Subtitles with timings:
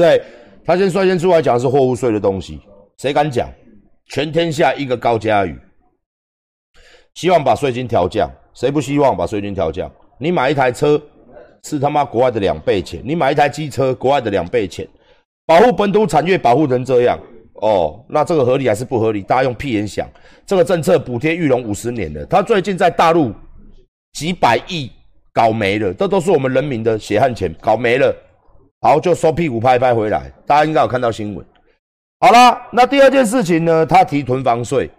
[0.00, 0.22] 对，
[0.64, 2.58] 他先率先出来讲是货物税的东西，
[2.96, 3.46] 谁敢讲？
[4.06, 5.54] 全天下一个高嘉宇，
[7.12, 9.92] 希望把税金调降，谁不希望把税金调降？
[10.18, 10.98] 你买一台车
[11.64, 14.88] 是他妈国外的两倍钱，你买一台机车国外的两倍钱，
[15.44, 17.20] 保护本土产业保护成这样，
[17.56, 19.20] 哦，那这个合理还是不合理？
[19.20, 20.08] 大家用屁眼想，
[20.46, 23.34] 这个政策补贴玉龙五十年了，他最近在大陆
[24.14, 24.90] 几百亿
[25.30, 28.16] 搞没了，这都是我们人民的血汗钱，搞没了，
[28.80, 31.44] 好就收屁股拍拍回来，大家应该有看到新闻。
[32.18, 33.84] 好啦，那第二件事情呢？
[33.84, 34.90] 他提囤房税，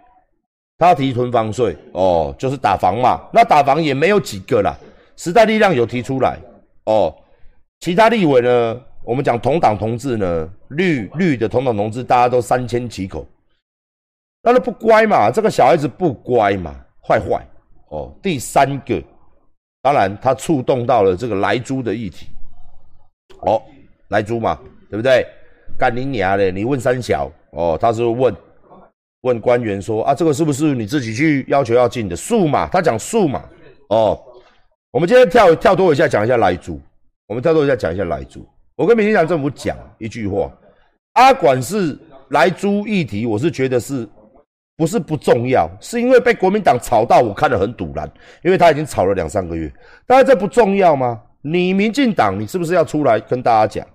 [0.78, 3.20] 他提囤房税哦，就是打房嘛。
[3.32, 4.76] 那打房也没有几个啦，
[5.16, 6.38] 时代力量有提出来
[6.84, 7.14] 哦。
[7.80, 8.80] 其他立委呢？
[9.04, 13.26] 我们讲同党同志呢，绿绿的同党同志，大家都三缄其口，
[14.44, 15.28] 那都不乖嘛。
[15.28, 16.72] 这个小孩子不乖嘛，
[17.04, 17.44] 坏坏
[17.88, 18.16] 哦。
[18.22, 19.02] 第三个，
[19.82, 22.28] 当然他触动到了这个来租的议题，
[23.40, 23.60] 哦，
[24.12, 24.56] 来租嘛，
[24.88, 25.26] 对不对？
[25.78, 26.52] 干你娘的！
[26.52, 28.36] 你问三小哦，他是问
[29.22, 32.68] 问官员说啊，这个是不是你自己去要求要进的数码？
[32.68, 33.42] 他讲数码
[33.88, 34.20] 哦。
[34.92, 36.78] 我们今天跳跳多一下，讲一下来租。
[37.26, 38.46] 我们跳多一下，讲一下来租。
[38.76, 40.52] 我跟民进党政府讲一句话：
[41.14, 41.98] 阿管是
[42.28, 44.06] 来租议题，我是觉得是
[44.76, 45.66] 不是不重要？
[45.80, 48.08] 是因为被国民党吵到，我看得很堵然，
[48.44, 49.72] 因为他已经吵了两三个月。
[50.06, 51.18] 但是这不重要吗？
[51.40, 53.86] 你民进党，你是不是要出来跟大家讲？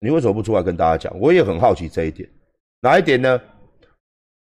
[0.00, 1.18] 你为什么不出来跟大家讲？
[1.18, 2.28] 我也很好奇这一点，
[2.80, 3.40] 哪一点呢？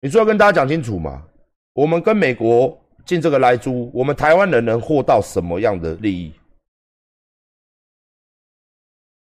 [0.01, 1.23] 你出来跟大家讲清楚嘛？
[1.73, 6.33] 我们跟美国进这个来租，我们台湾人能获到什么样的利益？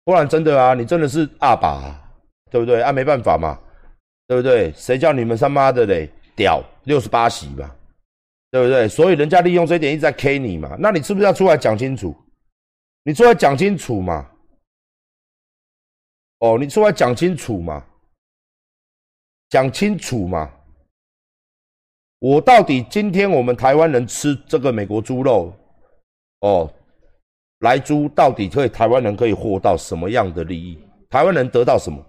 [0.04, 2.00] 不然真的啊，你真的是阿爸，
[2.50, 2.82] 对不对？
[2.82, 3.60] 啊，没办法嘛，
[4.28, 4.72] 对不对？
[4.76, 7.70] 谁叫你们他妈的嘞屌六十八席嘛，
[8.52, 8.88] 对不对？
[8.88, 12.16] 所以人家利用这一点一直在 K 你嘛，那你是不是要出来讲清楚？
[13.04, 14.30] 你出来讲清楚嘛？
[16.40, 17.86] 哦，你出来讲清楚嘛？
[19.50, 20.52] 讲清楚嘛？
[22.20, 25.54] 我到底今天我们台湾人吃这个美国猪肉，
[26.42, 26.72] 哦，
[27.60, 30.78] 来猪到底可以台湾人可以获到什么样的利益？
[31.10, 32.06] 台湾人得到什么？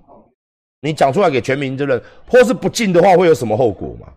[0.81, 4.13] 你讲出来给全民的人，或是不进的话会有什么后果吗？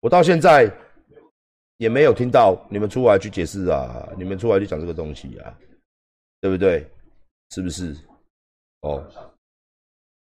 [0.00, 0.70] 我到现在
[1.76, 5.58] 也没有听到你们出来去解释啊，你们出来去讲这个东西啊，
[6.40, 6.88] 对不对？
[7.50, 7.96] 是不是？
[8.82, 9.04] 哦，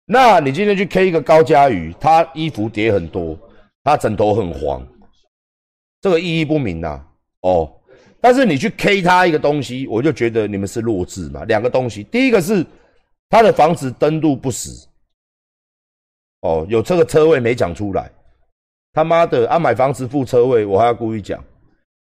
[0.06, 3.40] 那你今天去 K 一个高佳瑜，他衣服叠很多，
[3.84, 4.86] 他枕头很黄，
[6.02, 7.02] 这个意义不明呐。
[7.42, 7.72] 哦，
[8.20, 11.46] 但是你去 K 他一个东西，我就觉得你们是弱智嘛。
[11.46, 12.66] 两个东西，第一个是
[13.30, 14.72] 他的房子登录不实，
[16.42, 18.12] 哦，有这个车位没讲出来，
[18.92, 21.42] 他妈的，啊买房子付车位，我还要故意讲。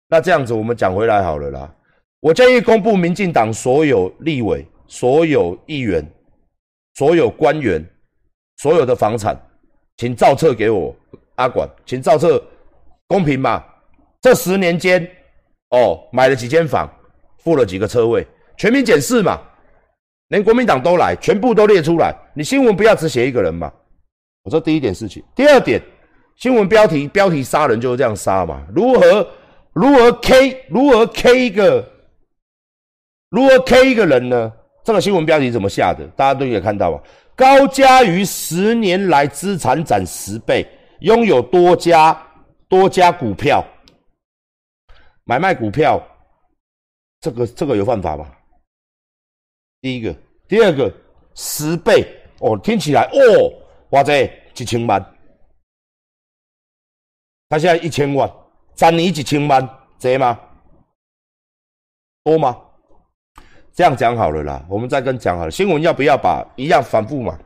[0.09, 1.73] 那这样子我们讲回来好了啦。
[2.19, 6.05] 我建议公布民进党所有立委、所有议员。
[6.99, 7.81] 所有官员，
[8.57, 9.41] 所有的房产，
[9.99, 10.93] 请照册给我
[11.37, 12.43] 阿管，请照册，
[13.07, 13.65] 公平嘛？
[14.21, 15.09] 这十年间，
[15.71, 16.93] 哦，买了几间房，
[17.39, 18.27] 付了几个车位，
[18.57, 19.41] 全民检视嘛？
[20.31, 22.13] 连国民党都来，全部都列出来。
[22.35, 23.73] 你新闻不要只写一个人嘛？
[24.43, 25.81] 我说第一点事情，第二点，
[26.35, 28.67] 新闻标题标题杀人就是这样杀嘛？
[28.75, 29.25] 如何
[29.73, 31.89] 如何 K 如何 K 一个
[33.31, 34.53] 如何 K 一个人呢？
[34.89, 36.07] 这个新闻标题怎么下的？
[36.17, 37.03] 大家都可以看到吧？
[37.37, 40.67] 高嘉瑜十年来资产涨十倍，
[41.01, 42.19] 拥有多家
[42.69, 43.63] 多家股票，
[45.25, 46.03] 买卖股票，
[47.21, 48.35] 这个这个有犯法吗？
[49.83, 50.17] 第一个，
[50.49, 50.91] 第二个，
[51.35, 52.03] 十倍
[52.41, 53.53] 哦，听起来哦，
[53.91, 54.99] 哇塞，几千万，
[57.51, 58.27] 他现在一千万，
[58.75, 60.41] 涨你几千万，这吗？
[62.25, 62.59] 多吗？
[63.79, 65.51] 这样讲好了啦，我们再跟讲好了。
[65.53, 67.39] 新闻要不要把一样反复嘛？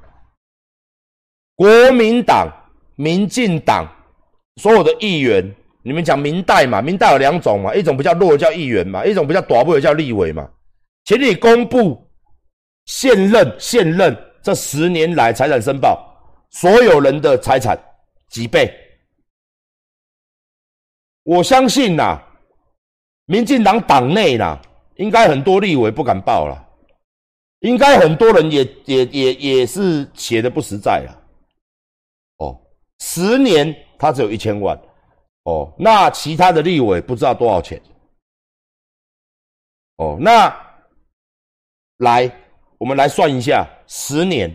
[1.55, 2.49] 国民党、
[2.97, 3.87] 民进党
[4.57, 6.81] 所有的议员，你们讲民代嘛？
[6.81, 10.49] 民代有两种嘛，一种比较弱叫议员嘛，一种比较短部的叫立委嘛。
[11.05, 12.03] 请你公布
[12.87, 16.03] 现任现任这十年来财产申报，
[16.49, 17.79] 所有人的财产
[18.31, 18.75] 几倍？
[21.25, 22.19] 我相信呐，
[23.27, 24.59] 民进党党内呐。
[24.97, 26.69] 应该很多立委不敢报了，
[27.61, 31.11] 应该很多人也也也也是写的不实在啊。
[32.39, 32.61] 哦，
[33.01, 34.79] 十年他只有一千万，
[35.45, 37.81] 哦，那其他的立委不知道多少钱。
[39.97, 40.55] 哦，那
[41.99, 42.31] 来
[42.79, 44.55] 我们来算一下，十年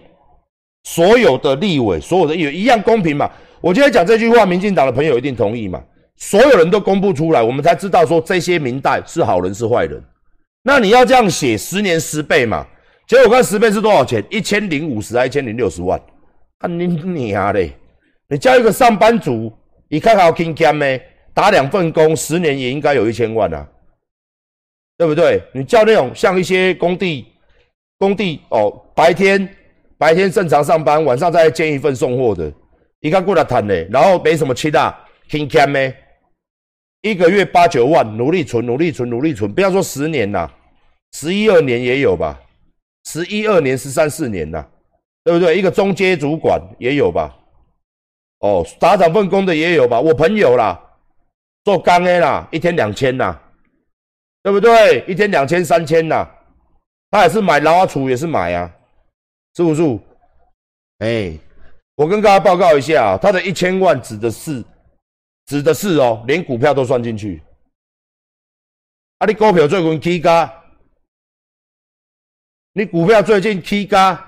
[0.84, 3.32] 所有的立委，所有的议员一样公平嘛？
[3.62, 5.84] 我今天讲这句话，民进党的朋友一定同意嘛？
[6.18, 10.04] 所有人都公布出来，我们才知道说这些民代是好人是坏人。
[10.68, 12.68] 那你要这样写十年十倍嘛？
[13.08, 14.22] 结果看十倍是多少钱？
[14.30, 15.98] 一千零五十还一千零六十万？
[16.58, 17.72] 啊你你啊嘞！
[18.28, 19.50] 你叫一个上班族，
[19.88, 21.02] 你看好轻干咩？
[21.34, 23.66] 打两份工，十年也应该有一千万啊，
[24.98, 25.42] 对不对？
[25.54, 27.28] 你叫那种像一些工地，
[27.98, 29.48] 工地哦，白天
[29.98, 32.52] 白天正常上班，晚上再兼一份送货的，
[33.00, 34.94] 你看过来谈嘞，然后没什么期待，
[35.30, 35.96] 轻干咩？
[37.04, 40.52] 一个月八九万，努力存，努力存，努力存，不要说十年呐，
[41.14, 42.40] 十一二年也有吧，
[43.06, 44.66] 十一二年、十三四年呐，
[45.24, 45.58] 对不对？
[45.58, 47.36] 一个中阶主管也有吧，
[48.40, 50.84] 哦，打两份工的也有吧，我朋友啦。
[51.64, 53.38] 做钢 A 啦，一天两千呐，
[54.42, 55.04] 对不对？
[55.06, 56.26] 一天两千三千呐，
[57.12, 58.74] 他也是买劳阿储也是买啊，
[59.54, 59.82] 是不是？
[61.00, 61.38] 哎，
[61.96, 64.64] 我跟大家报告一下，他的一千万指的是，
[65.48, 67.44] 指的是哦，连股票都算进去。
[69.18, 70.57] 啊，你股票最近起价，
[72.78, 74.24] 你股票最近起价，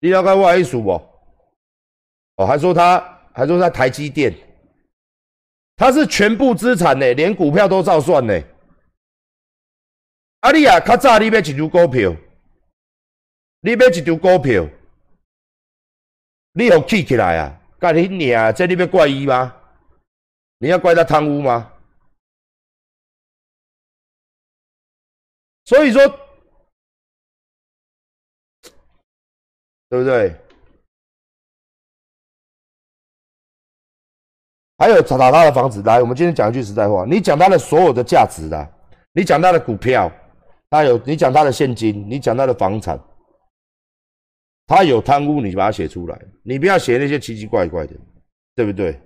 [0.00, 0.90] 你了解我意思不？
[2.34, 2.98] 哦，还说他，
[3.32, 4.34] 还说他台积电。
[5.76, 8.34] 他是全部资产呢，连股票都照算呢。
[10.40, 12.12] 啊，你啊，较早你买一张股票，
[13.60, 14.66] 你买一张股票，
[16.54, 17.60] 你又起起来啊？
[17.78, 18.52] 干你娘！
[18.52, 19.54] 这你要怪伊吗？
[20.58, 21.70] 你要怪他贪污吗？
[25.66, 26.00] 所以说，
[29.88, 30.34] 对不对？
[34.78, 38.74] 还有查查他的房子，来，我们今天讲一句实在话，你讲他的所有的价值的，
[39.12, 40.12] 你讲他的股票，
[40.70, 42.96] 他有，你讲他的现金，你讲他的房产，
[44.66, 47.94] 他有贪污，你把它写出来，你不要写那些奇奇怪怪的，
[48.54, 49.00] 对不对？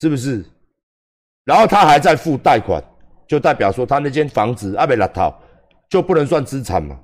[0.00, 0.44] 是不是？
[1.44, 2.82] 然后他还在付贷款，
[3.32, 5.34] 就代表说他那间房子阿贝拉套
[5.88, 7.00] 就不能算资产嘛？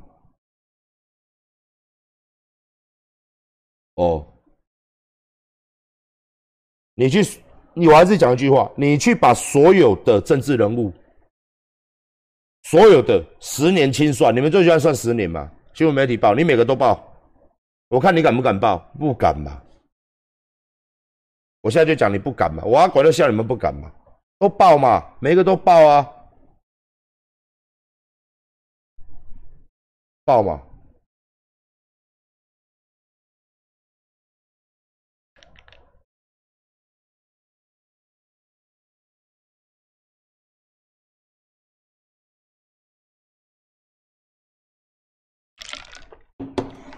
[3.95, 4.27] 哦。
[6.93, 7.23] 你去，
[7.73, 10.93] 你我还是讲一句话，你去把所有的政治人物，
[12.65, 15.51] 所有的十年清算，你们最喜欢算十年嘛？
[15.73, 17.11] 新闻媒体报，你每个都报，
[17.89, 18.77] 我看你敢不敢报？
[18.99, 19.63] 不敢嘛？
[21.63, 22.63] 我现在就讲你不敢嘛？
[22.67, 23.91] 我要管得下你们不敢嘛？
[24.39, 25.03] 都报嘛？
[25.21, 26.07] 每个都报啊，
[30.29, 30.63] 报嘛？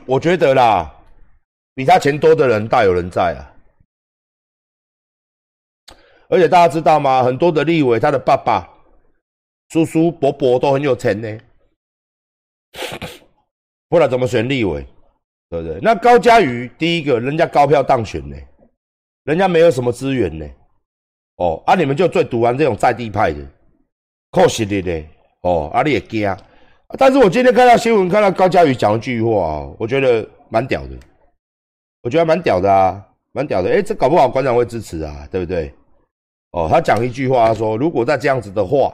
[0.07, 0.93] 我觉得啦，
[1.73, 3.47] 比他钱多的人大有人在啊。
[6.29, 7.23] 而且大家知道吗？
[7.23, 8.69] 很多的立委，他的爸爸、
[9.69, 11.39] 叔叔、伯伯都很有钱呢。
[13.91, 14.87] 不然怎么选立委？
[15.51, 15.79] 对不对？
[15.83, 18.37] 那高嘉瑜第一个人家高票当选呢，
[19.25, 20.47] 人家没有什么资源呢。
[21.37, 23.39] 哦，啊，你们就最赌完这种在地派的，
[24.31, 25.09] 可惜的嘞。
[25.43, 26.37] 哦，啊，你也惊。
[26.97, 30.91] 但是我今天看到新闻，看到高嘉瑜讲一句话啊，我觉得蛮屌的，
[32.03, 33.71] 我觉得蛮屌的啊，蛮屌的。
[33.71, 35.75] 哎，这搞不好馆长会支持啊，对不对？
[36.53, 38.93] 哦，他讲一句话，他说：“如果再这样子的话，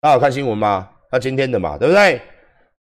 [0.00, 0.88] 大家有看新闻吗？
[1.10, 2.20] 他今天的嘛，对不对？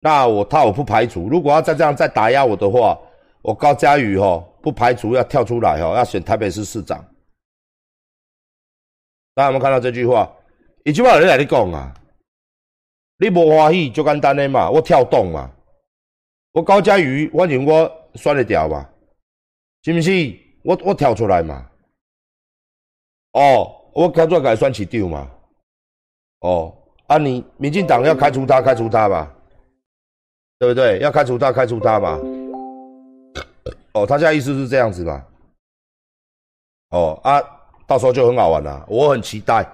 [0.01, 2.99] 那我他我不排除，如果要再这样再打压我的话，
[3.42, 6.97] 我高嘉瑜吼不排除要跳出来哈，要选台北市市长。
[9.33, 10.30] 大家有没有看到这句话？
[10.83, 11.94] 一句话有人来你讲啊？”
[13.21, 15.52] 你无欢喜就简单的嘛，我跳动嘛，
[16.54, 18.90] 我高嘉瑜，反正我选得掉嘛，
[19.83, 20.35] 是不是？
[20.64, 21.69] 我我跳出来嘛，
[23.33, 25.30] 哦，我跳出来选市长嘛，
[26.40, 26.75] 哦，
[27.06, 29.31] 啊你民进党要开除他，开除他吧，
[30.61, 30.99] 对不对？
[30.99, 32.19] 要开除他，开除他吧，
[33.94, 35.25] 哦，他现在意思是这样子嘛，
[36.91, 37.41] 哦啊，
[37.87, 39.68] 到时候就很好玩了，我很期待，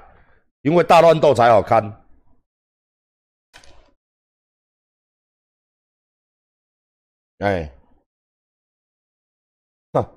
[0.62, 1.84] 因为大乱斗才好看。
[7.40, 7.70] 哎，
[9.92, 10.10] 哈，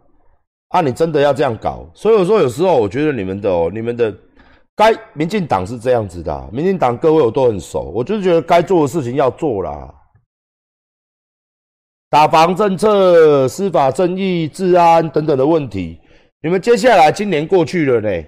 [0.68, 0.80] 啊！
[0.80, 1.84] 你真的要这样搞？
[1.94, 4.16] 所以我说，有时候我觉得你们的哦，你们的
[4.76, 9.96] 该民进党是这样子的，民进党各位我都很熟，我就是觉得该做的事情要做啦。
[12.10, 15.96] 打防政策、司法正义、治安等等的问题，
[16.42, 18.24] 你们接下来今年过去了呢，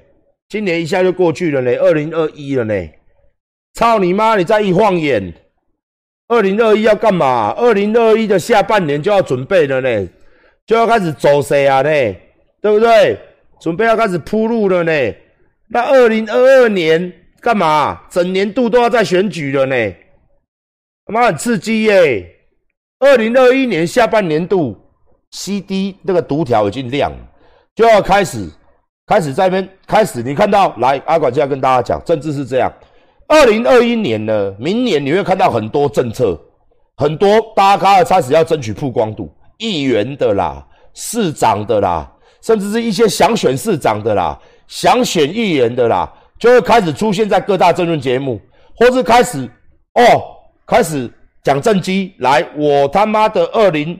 [0.49, 2.75] 今年一下就过去了呢，二零二一了呢，
[3.75, 4.37] 操你妈！
[4.37, 5.35] 你再一晃眼。
[6.29, 7.51] 二零二一要干嘛？
[7.57, 10.09] 二零二一的下半年就要准备了呢，
[10.65, 11.91] 就要开始走谁啊呢？
[12.61, 13.19] 对不对？
[13.61, 15.15] 准备要开始铺路了呢。
[15.69, 18.03] 那二零二二年干嘛？
[18.09, 19.75] 整年度都要在选举了呢。
[21.05, 22.29] 他妈很刺激耶！
[23.03, 24.77] 二零二一年下半年度
[25.33, 27.11] CD 那个读条已经亮，
[27.75, 28.49] 就要开始
[29.09, 32.73] 开始在边开始，你看到来阿管就要跟大家讲，政治是这样。
[33.27, 36.41] 二零二一年呢，明年你会看到很多政策，
[36.97, 39.29] 很多大家开始要争取曝光度，
[39.59, 42.09] 议员的啦，市长的啦，
[42.41, 48.41] 甚至是一些想选市长的啦，想选议员的啦，就会开始出现在各大政论节目，
[48.77, 49.45] 或是开始
[49.95, 50.29] 哦。
[50.65, 51.11] 开始
[51.43, 53.99] 讲政绩来，我他妈的二零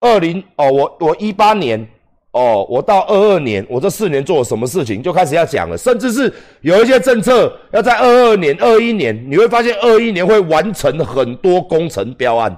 [0.00, 1.84] 二零哦，我我一八年
[2.32, 12.56] 哦，我到二二年，我这四年做了什么事情，就开始要讲了，甚至是有一些政策要在二二年、二一年，你会发现二一年会完成很多工程标案，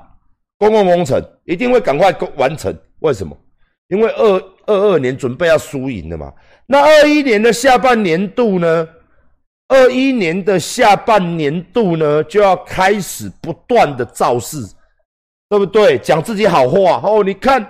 [0.58, 2.76] 公共工程一定会赶快完成。
[3.00, 3.36] 为什么？
[3.88, 6.32] 因为二二二年准备要输赢了嘛。
[6.66, 8.86] 那二一年的下半年度呢？
[9.72, 14.58] 二一年的下半年度呢，就要开始不断的造势，
[15.48, 15.98] 对不对？
[15.98, 17.24] 讲自己好话哦。
[17.24, 17.66] 你看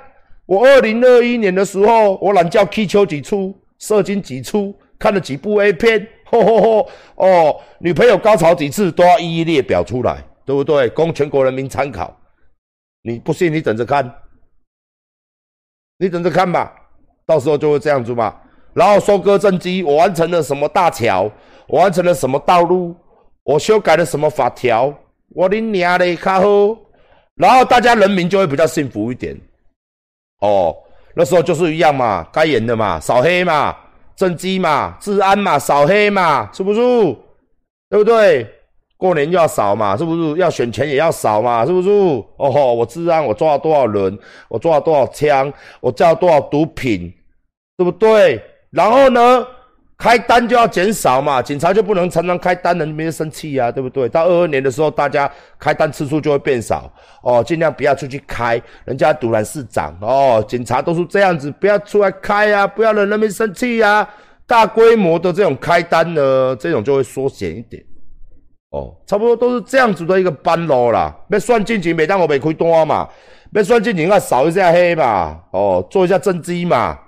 [0.47, 10.88] 我二零二一年的时候，我懒觉踢球几出，射精几出，看了几部 A 片，吼吼吼哦，女朋友高潮几次都要一一列表出来，对不对？
[10.88, 12.16] 供全国人民参考。
[13.02, 14.12] 你不信，你等着看，
[15.99, 16.73] 你等着看吧，
[17.25, 18.37] 到时候就会这样子嘛。
[18.75, 21.30] 然后收割政绩，我完成了什么大桥？
[21.73, 22.95] 我完成了什么道路？
[23.45, 24.93] 我修改了什么法条？
[25.31, 26.47] 我的娘嘞，卡好！
[27.35, 29.35] 然后大家人民就会比较幸福一点。
[30.41, 30.76] 哦，
[31.14, 33.75] 那时候就是一样嘛，该严的嘛，扫黑嘛，
[34.14, 36.81] 政绩嘛，治安嘛，扫黑嘛，是不是？
[37.88, 38.47] 对不对？
[38.99, 40.38] 过年要扫嘛，是不是？
[40.38, 41.88] 要选钱也要扫嘛，是不是？
[41.88, 44.19] 哦吼，我治安我抓了多少人？
[44.50, 45.50] 我抓了多少枪？
[45.81, 47.11] 我抓了多少毒品？
[47.79, 48.43] 对不对？
[48.69, 49.47] 然后呢，
[50.02, 54.09] 开单就要减少嘛，警察就不能常常开单，人民生气啊，对不对？
[54.09, 55.30] 到二二年的时候，大家
[55.61, 56.92] 开单次数就会变少
[57.23, 64.09] 哦，尽量不要出去开，人家堵拦市长哦，警察都是这样子，不要出来开呀，不要惹人民生气呀。
[64.44, 67.80] 大规模的这种开单呢，这种就会缩减一点
[68.73, 71.16] 哦，差不多都是这样子的一个班咯啦。
[71.30, 73.09] 要算进情，每当我没开单嘛，
[73.52, 76.99] 要算进情要扫一下黑嘛，哦，做一下政绩嘛。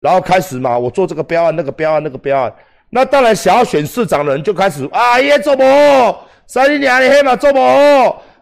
[0.00, 2.52] 然后开始嘛，我做这个标案，那个标案，那个标案。
[2.88, 5.62] 那当然，想要选市长的人就开始啊，耶做不？
[6.46, 7.58] 三你娘的黑嘛做不？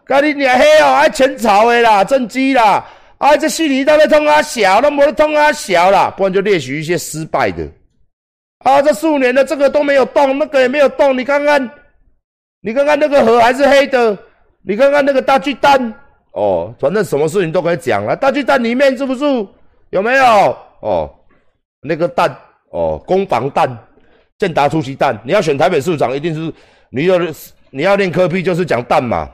[0.05, 2.83] 干你娘黑哦，还前朝的啦，政绩啦，
[3.19, 7.67] 啊这四年都在通啊小，那没得通啊小啦，不然就列举一些失败的。
[8.63, 11.15] 啊，这四五年的这个都没有动，那个也没有动。
[11.15, 11.69] 你看看，
[12.61, 14.17] 你看看那个河还是黑的，
[14.63, 15.93] 你看看那个大巨蛋，
[16.31, 18.15] 哦，反正什么事情都可以讲了。
[18.15, 19.25] 大巨蛋里面是不是
[19.91, 20.57] 有没有？
[20.79, 21.13] 哦。
[21.81, 22.35] 那个蛋
[22.71, 23.77] 哦，攻防蛋，
[24.37, 25.19] 建达出席蛋。
[25.23, 26.53] 你要选台北市长，一定是
[26.89, 27.17] 你要
[27.69, 29.29] 你要练科批，就是讲蛋嘛，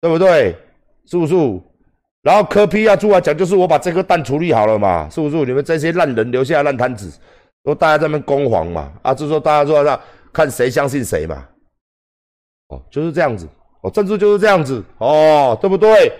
[0.00, 0.56] 对不对？
[1.06, 1.34] 是不是？
[2.22, 5.36] 然后科批要出来讲，就是我把这个蛋处理好了嘛，是不是？
[5.44, 7.16] 你们这些烂人留下烂摊子，
[7.62, 10.00] 都大家在那边攻防嘛，啊，就是说大家说让
[10.32, 11.46] 看谁相信谁嘛，
[12.68, 13.48] 哦，就是这样子，
[13.82, 16.12] 哦，政治就是这样子，哦，对不对？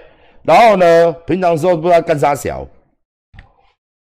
[0.43, 2.65] 然后呢，平常时候不知道干啥小，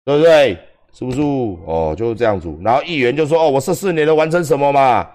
[0.05, 0.59] 对不对？
[0.99, 1.21] 是不是？
[1.21, 2.51] 哦，就是这样子。
[2.63, 5.07] 然后议员就说：“哦，我这四年都完成什么嘛？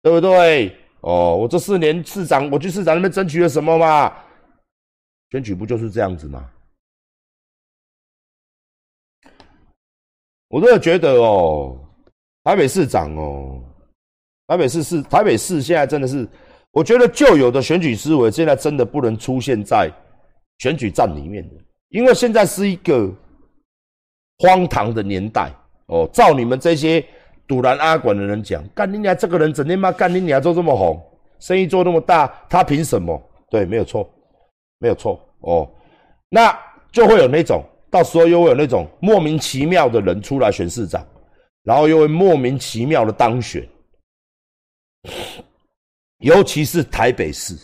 [0.00, 0.72] 对不对？
[1.00, 4.12] 哦，我这四年市长，我去市长那边争取了什么嘛？
[5.32, 6.48] 选举不就是这样子吗？”
[10.46, 11.76] 我真的觉得哦，
[12.44, 13.60] 台北市长哦，
[14.46, 16.24] 台北市市台北市现在真的是，
[16.70, 19.90] 我觉得旧有的选举思维现在真的不能出现在
[20.58, 21.56] 选举战里面的，
[21.88, 23.12] 因为现在是一个。
[24.38, 25.50] 荒唐的年代
[25.86, 26.08] 哦！
[26.12, 27.04] 照你们这些
[27.46, 31.00] 赌蓝阿管的人讲，干你娘这个人整天妈干你娘做这么红，
[31.38, 33.20] 生意做那么大，他凭什么？
[33.48, 34.08] 对，没有错，
[34.78, 35.70] 没有错哦。
[36.28, 36.52] 那
[36.92, 41.06] 就会有那种，到时候又会有那种莫名其妙的人出来选市长，
[41.62, 43.66] 然后又会莫名其妙的当选，
[46.18, 47.56] 尤其是台北市，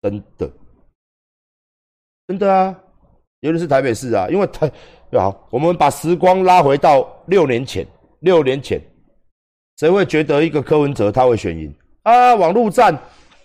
[0.00, 0.50] 真的，
[2.28, 2.84] 真的啊！
[3.40, 4.70] 尤其是台北市啊，因为台
[5.12, 7.86] 好，我们把时光拉回到六年前，
[8.20, 8.80] 六年前，
[9.76, 12.34] 谁会觉得一个柯文哲他会选赢啊？
[12.34, 12.96] 网络战，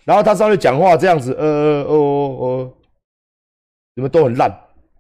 [0.03, 2.73] 然后他上去讲话这样子，呃呃呃呃，
[3.95, 4.51] 你们都很烂，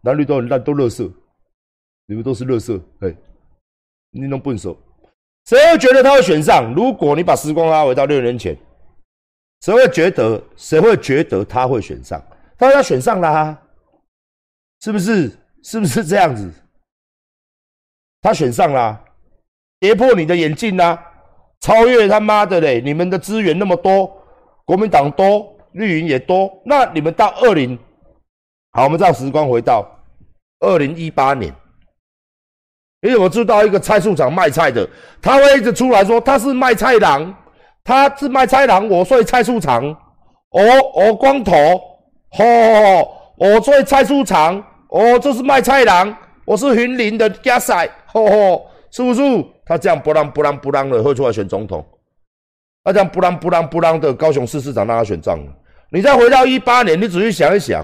[0.01, 1.09] 男女都很烂，都乐色，
[2.05, 3.13] 你们都是乐色，哎，
[4.11, 4.77] 你弄笨手，
[5.45, 6.71] 谁会觉得他会选上？
[6.75, 8.55] 如果你把时光拉回到六年前，
[9.61, 10.41] 谁会觉得？
[10.55, 12.21] 谁会觉得他会选上？
[12.59, 13.59] 他要选上啦。
[14.83, 15.31] 是不是？
[15.63, 16.53] 是不是这样子？
[18.21, 19.01] 他选上了，
[19.79, 21.01] 跌破你的眼镜啦，
[21.61, 22.81] 超越他妈的嘞！
[22.81, 24.11] 你们的资源那么多，
[24.65, 26.51] 国民党多，绿营也多。
[26.65, 27.79] 那你们到二零，
[28.71, 29.89] 好，我们让时光回到
[30.59, 31.55] 二零一八年，
[33.03, 34.85] 因为我知道一个菜市场卖菜的，
[35.21, 37.33] 他会一直出来说他是卖菜郎，
[37.85, 39.81] 他是卖菜郎，我睡菜市场，
[40.49, 40.61] 哦
[40.93, 41.55] 哦光头，
[42.31, 42.43] 吼，
[43.37, 44.61] 我睡菜市场，
[44.93, 49.21] 哦这是卖菜郎，我是云林的家仔，吼吼，是不是？
[49.65, 51.83] 他这样不让不让不让的会出来选总统。
[52.83, 55.57] 他这样不让不让不让的高雄市市长让他选上了，
[55.89, 57.83] 你再回到一八年，你仔细想一想，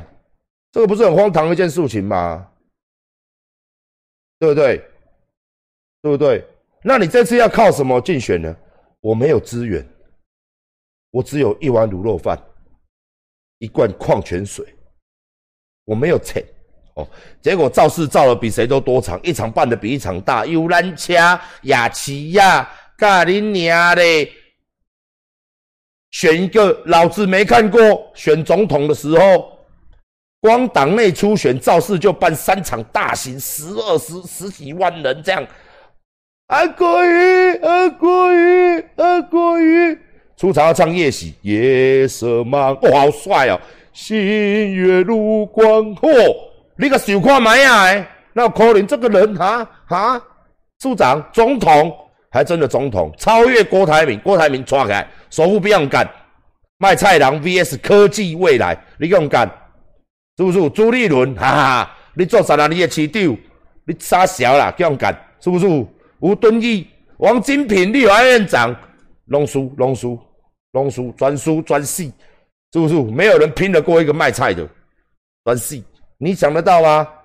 [0.71, 2.47] 这个不是很荒唐的一件事情吗？
[4.37, 4.77] 对不对？
[6.03, 6.45] 对不对？
[6.83, 8.55] 那你这次要靠什么竞选呢？
[8.99, 9.83] 我没有资源，
[11.09, 12.39] 我只有一碗卤肉饭，
[13.57, 14.63] 一罐矿泉水，
[15.85, 16.45] 我没有钱
[17.00, 17.08] 哦。
[17.41, 21.15] 结果造势造的比谁都多场，一场办的比一场大，游览车、
[21.63, 24.32] 雅琪呀，咖喱娘嘞。
[26.12, 27.79] 选一个老子没看过
[28.15, 29.60] 选总统的时候，
[30.41, 35.46] 光党内初选造势就办三场大型十二十十几万人这样。
[36.48, 40.00] 阿国语，阿国语，阿国语，
[40.36, 43.62] 出场要唱夜喜，夜色茫，哇，好帅哦！
[43.94, 44.18] 星
[44.74, 46.10] 月如光，嚯，
[46.81, 48.07] 你个小看买啊？
[48.31, 50.21] 那可能这个人哈哈，
[50.79, 51.93] 处长总统
[52.31, 55.05] 还真的总统，超越郭台铭，郭台铭抓起来。
[55.29, 56.09] 首富不用干，
[56.77, 59.45] 卖菜郎 VS 科技未来，你用干，
[60.38, 60.69] 是不是？
[60.69, 62.67] 朱立伦，哈哈，你做啥啦？
[62.67, 63.38] 你的市长，
[63.86, 65.67] 你傻小啦，用干，是不是？
[66.19, 68.74] 吴敦义、王金平，立法院长，
[69.25, 70.17] 龙叔、龙叔、
[70.71, 72.13] 龙叔，专输专戏，
[72.71, 72.95] 是不是？
[73.03, 74.65] 没有人拼得过一个卖菜的
[75.43, 75.83] 专戏，
[76.21, 77.15] 你想得到吗？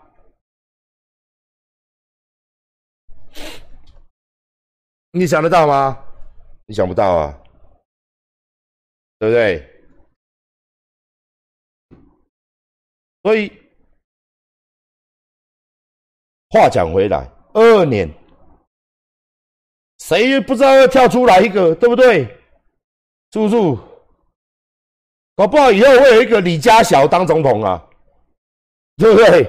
[5.10, 5.98] 你想得到吗？
[6.66, 7.40] 你想不到啊！
[9.18, 9.68] 对不对？
[13.24, 13.50] 所以
[16.50, 17.18] 话讲回来，
[17.52, 18.08] 二二年
[19.98, 22.24] 谁不知道要跳出来一个，对不对？
[23.32, 23.56] 是不是？
[25.34, 27.90] 搞不好以后会有一个李家小当总统啊，
[28.96, 29.42] 对不对？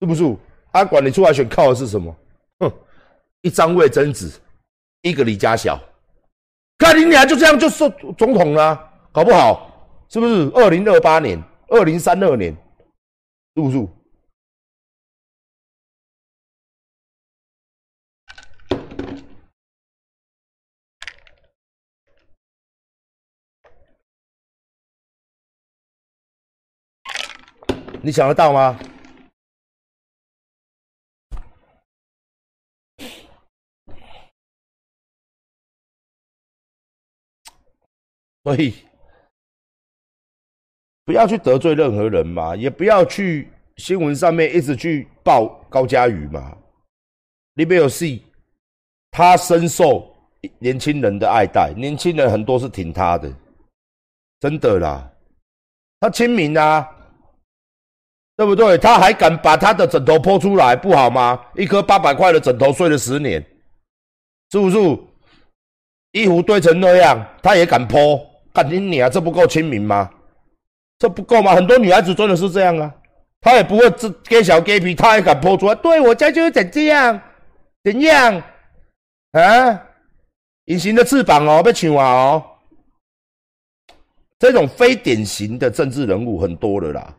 [0.00, 0.36] 是不是？
[0.72, 2.14] 他管你出来选靠的是什么？
[2.58, 2.72] 哼，
[3.42, 4.40] 一张魏贞子，
[5.02, 5.80] 一个李家小。
[6.76, 10.50] 看你俩就这样就是总统了，搞不好是不是？
[10.54, 12.52] 二零二八年、二零三二年，
[13.54, 13.78] 是不是。
[28.04, 28.78] 你想得到吗？
[38.42, 38.74] 所以
[41.06, 46.54] 不要去得罪任何人嘛，也不要去新闻上面一直去报高嘉瑜嘛。
[47.54, 48.22] 你没有戏，
[49.10, 50.14] 他深受
[50.58, 53.34] 年轻人的爱戴，年轻人很多是挺他的，
[54.40, 55.10] 真的啦。
[56.00, 56.86] 他亲民啊，
[58.36, 58.76] 对不对？
[58.78, 61.40] 他还敢把他的枕头剖出来，不好吗？
[61.54, 63.44] 一颗八百块的枕头睡了十年，
[64.50, 64.76] 是不是？
[66.12, 68.20] 衣服堆成那样，他也敢剖。
[68.52, 70.08] 干你你啊，这不够亲民吗？
[70.98, 71.54] 这不够吗？
[71.54, 72.94] 很多女孩子真的是这样啊，
[73.40, 75.74] 她也不会这给小给皮，她也敢泼出来。
[75.74, 77.20] 对我家就是怎这样，
[77.82, 78.42] 怎样
[79.32, 79.82] 啊？
[80.66, 82.44] 隐形的翅膀哦，被抢啊哦！
[84.38, 87.14] 这种非典型的政治人物很多了啦。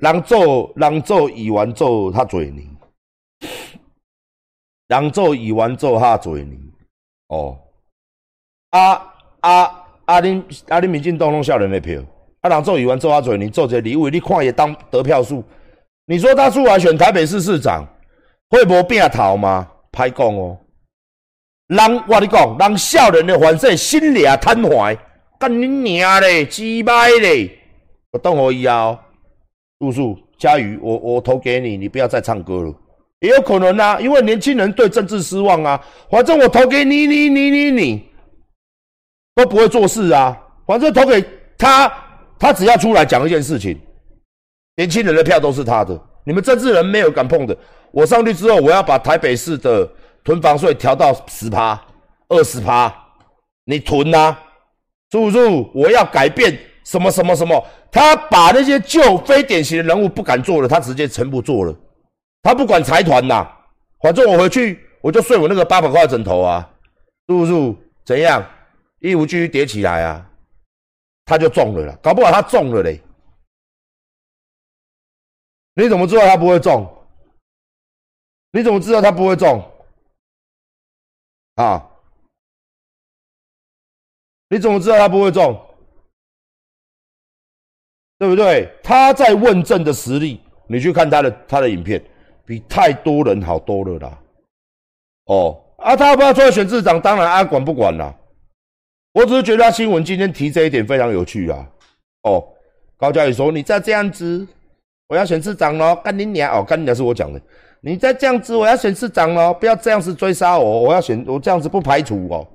[0.00, 2.66] 人做人做议员做较侪年，
[4.88, 6.58] 人做议员做他嘴年
[7.28, 7.58] 哦
[8.70, 8.92] 啊
[9.40, 9.62] 啊！
[10.06, 10.20] 啊！
[10.20, 10.80] 恁啊！
[10.80, 12.02] 恁民进党拢少人的票，
[12.40, 12.48] 啊！
[12.48, 15.44] 人做议员做啊嘴，你做这礼物，你看也当得票数。
[16.06, 17.86] 你说他出来选台北市市长，
[18.48, 19.70] 会无变头吗？
[19.92, 20.58] 歹讲哦。
[21.66, 24.98] 人我你讲，人少人的反射心理啊瘫痪，
[25.38, 27.58] 干恁娘嘞，鸡掰嘞！
[28.12, 28.98] 我等我以后，
[29.80, 32.74] 叔叔佳瑜，我我投给你，你不要再唱歌了。
[33.20, 35.82] 也有可能啊，因为年轻人对政治失望啊。
[36.10, 38.10] 反正我投给你，你你你你。
[39.34, 40.36] 都不会做事啊！
[40.66, 41.24] 反正投给
[41.56, 41.90] 他，
[42.38, 43.78] 他只要出来讲一件事情，
[44.76, 45.98] 年轻人的票都是他的。
[46.24, 47.56] 你们政治人没有敢碰的。
[47.90, 49.88] 我上去之后，我要把台北市的
[50.22, 51.80] 囤房税调到十趴、
[52.28, 52.92] 二十趴，
[53.64, 54.36] 你囤呐？
[55.10, 55.70] 叔叔？
[55.74, 57.66] 我要改变什么什么什么？
[57.90, 61.74] 他把那些旧非典型的人物不敢做了，他直接全部做了。
[62.42, 63.46] 他不管财团呐，
[64.00, 66.68] 反正我回去我就睡我那个八百块枕头啊，
[67.28, 67.52] 是不是？
[68.04, 68.44] 怎样？
[69.00, 70.26] 衣服继续叠起来啊！
[71.24, 73.00] 他就中了啦，搞不好他中了嘞。
[75.74, 76.86] 你怎么知道他不会中？
[78.52, 79.64] 你怎么知道他不会中？
[81.54, 81.88] 啊？
[84.48, 85.69] 你怎么知道他不会中？
[88.20, 88.68] 对不对？
[88.82, 92.00] 他在问政的实力，你去看他的他的影片，
[92.44, 94.18] 比太多人好多了啦。
[95.24, 97.00] 哦，啊，他要不要出来选市长？
[97.00, 98.14] 当然啊，管不管啦？
[99.14, 101.66] 我只是觉得他新闻今天提这一点非常有趣啊。
[102.24, 102.46] 哦，
[102.98, 104.46] 高嘉宇说：“你再这样子，
[105.08, 106.52] 我要选市长喽！”干你娘！
[106.52, 107.40] 哦，干你娘是我讲的。
[107.80, 109.54] 你再这样子，我要选市长喽！
[109.54, 112.46] 不要这样子追杀我，我要选，我这样子不排除哦。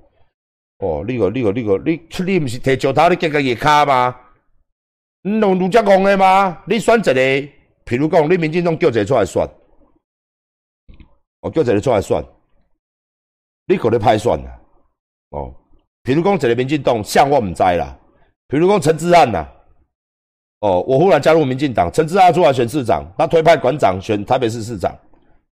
[0.78, 4.16] 哦，你个、你个、你个，你你不是提石头，你夹个热卡吗？
[5.28, 6.62] 你弄卢家讲的吗？
[6.68, 9.50] 你选一个，譬如讲，你民进党叫一个出来选，
[11.40, 12.24] 我叫一个出来选，
[13.66, 14.60] 你可能歹选啦。
[15.32, 15.52] 哦，
[16.04, 17.98] 譬如讲，一个民进党，像我唔知啦。
[18.50, 19.48] 譬如讲陈志汉呐，
[20.60, 24.96] 哦，我忽然加入民进党，陈志汉出来选市长，他推派馆长选台北市市长，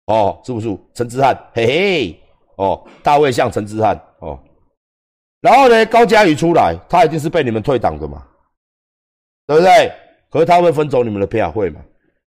[0.07, 0.67] 哦，是不是？
[0.93, 2.21] 陈志汉，嘿嘿，
[2.57, 4.37] 哦，大卫像陈志汉，哦。
[5.39, 8.27] 然后呢，高嘉瑜出来，他一定是被你们退党的嘛，
[9.51, 9.91] 对不对？
[10.29, 11.81] 可是他会分走你们的票，会嘛？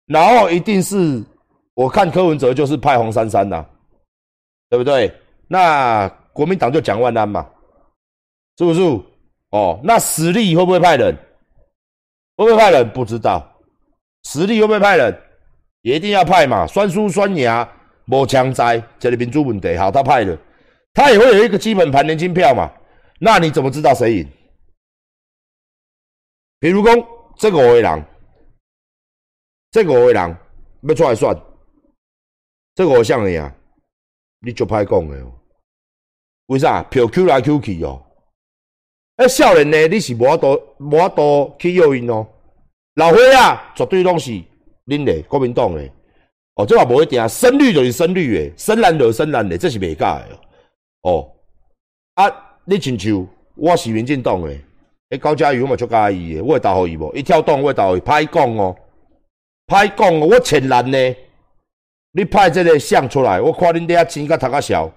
[0.06, 1.22] 然后一定是
[1.74, 3.62] 我看柯文哲就是派黄珊珊呐，
[4.70, 5.12] 对不对？
[5.46, 7.46] 那国民党就蒋万安嘛，
[8.56, 8.80] 是不是？
[9.50, 11.14] 哦，那实力会不会派人？
[12.36, 12.88] 会不会派人？
[12.88, 13.46] 不知道。
[14.24, 15.14] 实力会不会派人？
[15.82, 17.68] 也一定要派嘛，酸叔酸牙
[18.06, 20.38] 无强灾，这里民主问题好，他派了，
[20.94, 22.70] 他也会有一个基本盘年轻票嘛。
[23.18, 24.28] 那你怎么知道谁赢？
[26.60, 26.94] 比如讲，
[27.38, 28.04] 这五个人，
[29.70, 30.36] 这五个人
[30.82, 31.34] 要出来算，
[32.74, 33.52] 这五像的呀，
[34.40, 35.32] 你就歹讲的哦。
[36.46, 36.82] 为啥？
[36.84, 38.04] 票 Q 来 Q 去哦。
[39.16, 42.28] 哎，少年呢，你是无法度无法度去诱因哦。
[42.96, 44.30] 老伙啊，绝对拢是
[44.86, 45.82] 恁的国民党的。
[46.56, 50.38] 哦，这话无一定啊，深绿就是深绿的，深蓝就是深蓝的，这是袂假的
[51.04, 51.32] 哦。
[52.16, 52.46] 啊。
[52.66, 54.60] 你亲像我是民进党诶，
[55.10, 57.12] 诶高嘉瑜我嘛足介意诶，我会投互伊无？
[57.14, 58.76] 伊跳动我会投互伊，歹讲哦，
[59.66, 61.16] 歹讲哦，我前难呢。
[62.12, 64.92] 你派这个相出来，我看恁遐钱甲头壳小，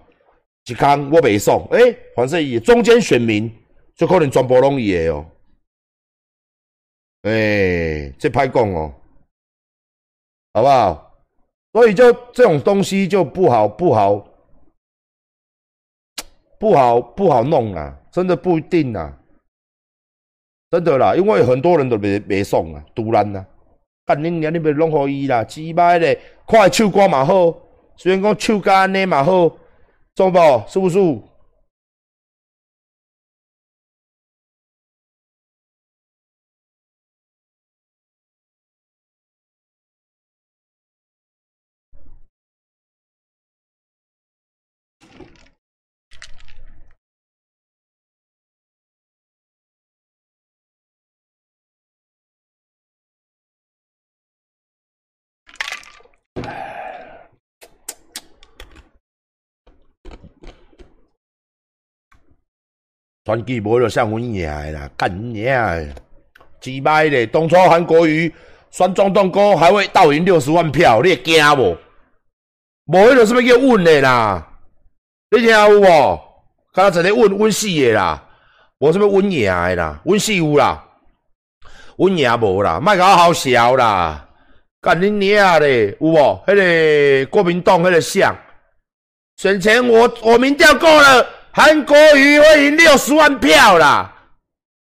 [0.65, 1.63] 一空我袂爽。
[1.71, 3.51] 诶，反正伊中间选民
[3.95, 5.25] 就可能全部拢伊诶哦。
[7.23, 8.93] 诶，这歹讲哦，
[10.53, 11.11] 好不好？
[11.73, 14.27] 所以就这种东西就不好不好。
[16.59, 19.13] 不好不好弄啊，真的不一定啊，
[20.73, 23.45] 真的啦，因为很多人都没没送啊，突然呐，
[24.07, 27.53] 干恁娘你别弄好伊啦，鸡巴嘞，快唱歌嘛好，
[27.95, 29.51] 虽然讲唱歌安尼嘛好，
[30.15, 30.39] 中不？
[30.67, 30.97] 是不是？
[63.25, 65.95] 传奇无就像阮赢的啦，干赢的，
[66.59, 67.25] 几摆咧？
[67.25, 68.29] 当初韩国瑜
[68.69, 71.77] 选总统哥还会倒赢六十万票，你会惊无？
[72.87, 74.45] 无迄个什么叫稳的啦？
[75.31, 76.19] 你听有无？
[76.73, 78.21] 刚才一个稳稳死的啦，
[78.79, 80.83] 无什么稳赢的啦，稳死有啦，
[81.95, 84.27] 稳赢无啦，莫甲我好笑啦！
[84.81, 86.43] 干恁娘咧，有无？
[86.45, 88.35] 迄个国民党迄个像，
[89.37, 91.25] 选前我我民调过了。
[91.53, 94.09] 韩国瑜会赢六十万票啦！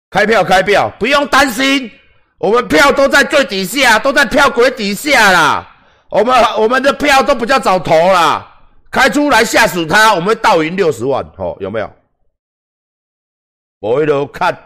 [0.10, 1.92] 开票开票，不用担心，
[2.38, 5.68] 我们票都在最底下，都在票轨底下啦。
[6.10, 8.48] 我们我们的票都比较早投啦，
[8.90, 11.94] 开出来吓死他，我们倒赢六十万，哦，有没有？
[13.80, 14.58] 我一路看，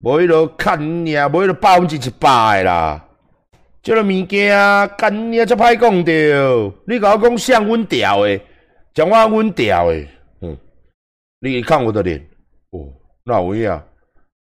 [0.00, 3.02] 我回头看你啊，我回头百分之一百啦。
[3.86, 4.50] 这个物件
[4.98, 6.74] 干你啊，才歹讲着。
[6.88, 8.40] 你甲我讲像阮调的，
[8.92, 10.06] 讲我阮调的，
[10.40, 10.58] 嗯，
[11.38, 12.18] 你看我的脸，
[12.70, 12.90] 哦，
[13.24, 13.80] 那有影？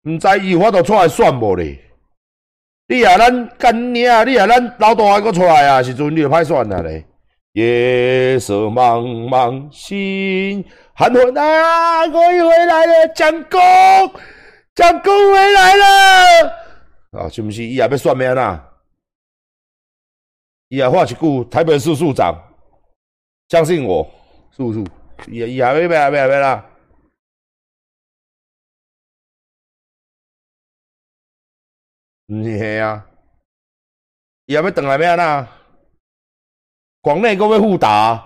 [0.04, 1.76] 毋知伊我都出来算无咧。
[2.86, 7.04] 你啊，咱干你啊，你啊，咱老大还阁出来啊，时阵你就歹算啊咧。
[7.54, 13.60] 夜色茫茫，心寒昏啊，我又回来了，蒋公，
[14.76, 15.84] 蒋公回来了。
[17.18, 18.68] 啊，是毋是伊也要算命啊？
[20.72, 22.34] 伊也画一句台北市市长，
[23.50, 24.10] 相信我，
[24.56, 24.82] 是不是？
[25.30, 26.66] 也也要要要要啦。
[32.28, 33.06] 毋是吓啊！
[34.46, 35.52] 伊也要转来要安怎？
[37.02, 38.16] 广内阁要互打，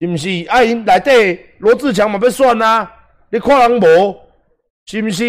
[0.00, 0.28] 是毋是？
[0.48, 2.90] 啊，因内底罗志强嘛要选啊？
[3.28, 4.18] 你看人无？
[4.86, 5.24] 是毋是？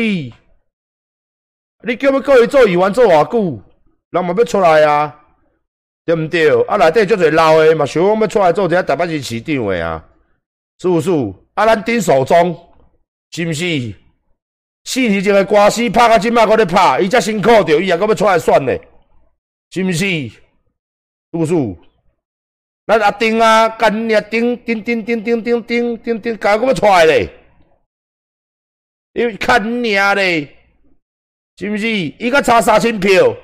[1.84, 3.62] 你叫要叫伊做议员做偌久？
[4.12, 5.18] 人嘛要出来啊？
[6.06, 6.62] 对毋对？
[6.64, 10.04] 啊，内底足侪老诶嘛，想讲要出来做一下台北市市长诶啊？
[10.80, 11.12] 是毋是？
[11.54, 12.58] 啊，咱丁守中
[13.32, 13.94] 是毋是？
[14.84, 18.82] 四年前的官司拍到即摆搁咧拍，伊遮辛苦着，伊也搁要出来选咧，
[19.70, 20.00] 是毋是？
[20.00, 20.38] 是
[21.34, 21.54] 毋是？
[22.88, 27.30] 咱阿丁啊，干你啊，丁丁丁丁丁丁丁丁丁，家搁要出来咧？
[29.14, 30.48] 因为看你啊咧，
[31.58, 31.88] 是毋是？
[31.88, 33.36] 伊搁差三千票，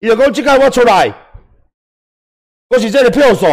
[0.00, 1.08] 伊就讲即摆我出来，
[2.68, 3.46] 我是这个票数，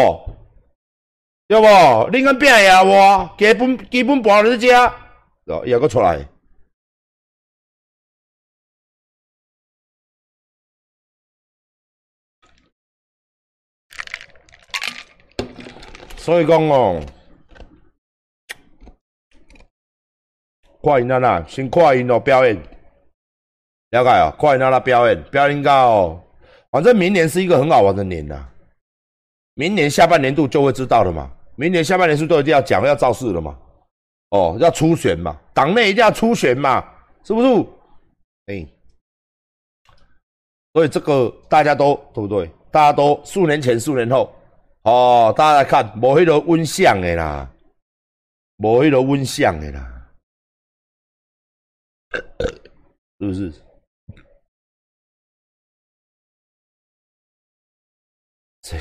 [1.48, 1.66] 对无？
[2.12, 3.36] 恁敢拼赢我？
[3.38, 5.02] 基本基本盘在遮。
[5.46, 6.26] 哦，又个出来，
[16.16, 17.04] 所以讲哦，
[20.82, 22.56] 看因那啦，先看因哦表演，
[23.90, 26.24] 了解哦，看因那啦表演，表演到，
[26.72, 28.48] 反正明年是一个很好玩的年呐，
[29.56, 33.58] 明年下半年度就会知道了嘛，明年下半年是都一定要讲要造势了嘛。
[34.30, 36.82] 哦，要初选嘛，党内一定要初选嘛，
[37.24, 37.48] 是不是？
[38.46, 38.66] 哎，
[40.74, 42.50] 所以这个大家都对不对？
[42.72, 44.34] 大家都数年前、数年后，
[44.84, 47.52] 哦，大家来看，无迄个温相的啦，
[48.60, 50.08] 无迄个温相的啦，
[53.20, 53.54] 是不是？
[58.72, 58.78] 这，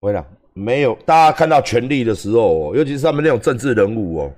[0.00, 0.24] 回来。
[0.54, 4.32] 没有，大家看到权力的时候，尤其是他们那种政治人物哦，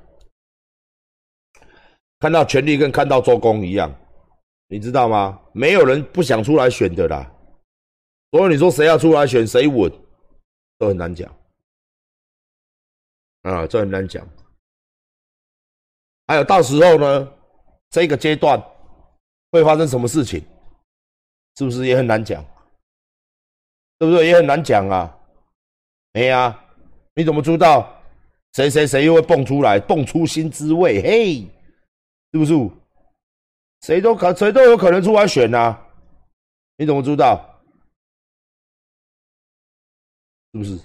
[2.19, 3.93] 看到权力跟看到周公一样，
[4.69, 5.41] 你知道吗？
[5.53, 7.31] 没有人不想出来选的啦。
[8.31, 9.93] 所以你说谁要出来选，谁稳，
[10.79, 11.33] 都很难讲
[13.43, 14.27] 啊，这很难讲。
[16.27, 17.33] 还有到时候呢，
[17.91, 18.61] 这个阶段
[19.53, 20.45] 会发生什么事情，
[21.57, 22.45] 是不是也很难讲？
[24.05, 24.27] 对不对？
[24.27, 25.19] 也很难讲啊。
[26.13, 26.57] 哎呀，
[27.15, 27.91] 你怎么知道
[28.53, 31.03] 谁谁谁又会蹦出来，蹦出新滋味？
[31.03, 31.41] 嘿，
[32.33, 32.53] 是不是？
[33.81, 35.77] 谁都可，谁都有可能出来选呐？
[36.77, 37.63] 你怎么知道？
[40.53, 40.79] 是不是？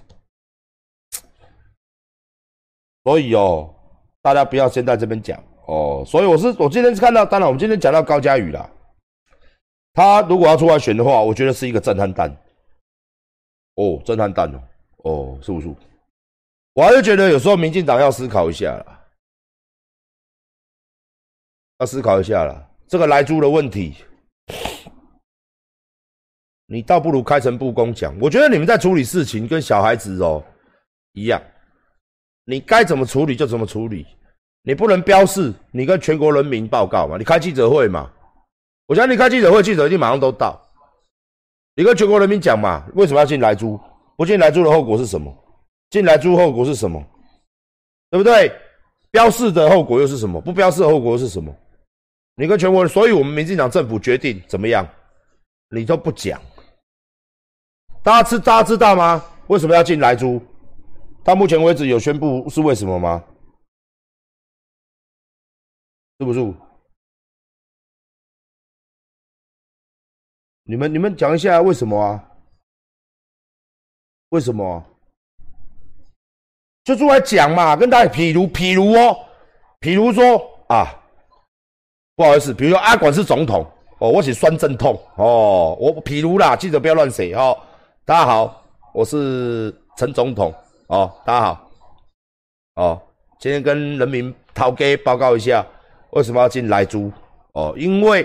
[3.04, 3.74] 所以哦，
[4.22, 6.04] 大家不要先在这边讲哦。
[6.06, 8.70] 所以我是我今天看到，当然我们今天讲到高嘉宇了，
[9.94, 12.36] 他如果要出来选的话，我觉得是一个震撼弹。
[13.80, 14.62] 哦，震撼弹哦。
[15.06, 15.74] 哦，是不是？
[16.74, 19.00] 我还是觉得有时候民进党要思考一下了，
[21.80, 22.70] 要思考一下了。
[22.88, 23.96] 这个来租的问题，
[26.66, 28.14] 你倒不如开诚布公讲。
[28.20, 30.44] 我觉得你们在处理事情跟小孩子哦
[31.14, 31.42] 一样，
[32.46, 34.06] 你该怎么处理就怎么处理，
[34.64, 38.12] 你不能标示，你跟全国人民报告嘛，你开记者会嘛。
[38.88, 40.69] 我想你开记者会，记者一定马上都到。
[41.80, 43.80] 你跟全国人民讲嘛，为什么要进来租？
[44.18, 45.34] 不进来租的后果是什么？
[45.90, 47.02] 进来租后果是什么？
[48.10, 48.52] 对不对？
[49.12, 50.42] 标示的后果又是什么？
[50.42, 51.56] 不标示的后果是什么？
[52.36, 54.86] 你跟全国人，所以我们民进党政府决定怎么样？
[55.70, 56.42] 你都不讲，
[58.04, 59.24] 大家知大家知道吗？
[59.48, 60.42] 为什么要进来租？
[61.24, 63.24] 到目前为止有宣布是为什么吗？
[66.20, 66.54] 是不是？
[70.70, 72.24] 你们你们讲一下为什么啊？
[74.30, 74.86] 为什么？
[76.84, 79.18] 就出来讲嘛，跟大家，譬如，譬如哦，
[79.82, 80.86] 譬如说啊，
[82.16, 83.66] 不好意思，比如说阿管是总统
[83.98, 87.58] 哦，我是酸正痛哦，我譬如啦，记得不要乱写哦。
[88.06, 90.54] 大家好，我是陈总统
[90.86, 91.72] 哦，大家好
[92.76, 93.02] 哦，
[93.40, 95.66] 今天跟人民涛哥报告一下，
[96.12, 97.12] 为什么要进来租
[97.54, 97.74] 哦？
[97.76, 98.24] 因为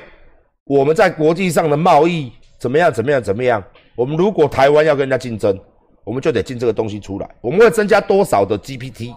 [0.64, 2.92] 我们在国际上的贸易怎么样？
[2.92, 3.22] 怎么样？
[3.22, 3.62] 怎么样？
[3.94, 5.58] 我们如果台湾要跟人家竞争。
[6.06, 9.10] 我们就得进这个东西出来，我们会增加多少的 GPT？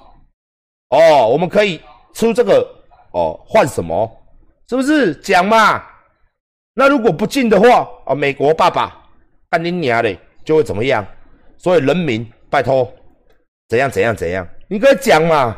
[0.88, 1.82] 哦，我们可以
[2.14, 2.66] 出这个
[3.12, 4.10] 哦，换什么？
[4.70, 5.84] 是不是讲嘛？
[6.74, 9.04] 那如果不进的话，啊，美国爸爸
[9.50, 11.06] 干你娘的，就会怎么样？
[11.58, 12.90] 所以人民拜托，
[13.68, 14.48] 怎样怎样怎样？
[14.70, 15.58] 你可以讲嘛，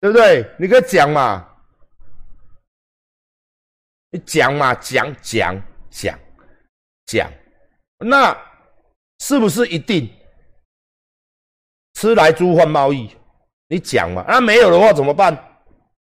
[0.00, 0.54] 对不对？
[0.58, 1.48] 你可以讲嘛，
[4.10, 6.18] 你讲嘛，讲讲讲。
[7.06, 7.30] 讲，
[7.98, 8.36] 那
[9.18, 10.08] 是不是一定
[11.94, 13.16] 吃来猪换贸易？
[13.68, 14.22] 你讲嘛？
[14.28, 15.34] 那没有的话怎么办？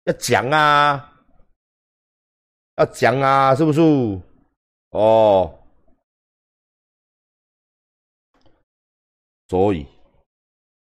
[0.04, 1.13] 要讲啊，
[2.76, 3.80] 要讲啊，是不是？
[4.89, 5.58] 哦，
[9.48, 9.88] 所以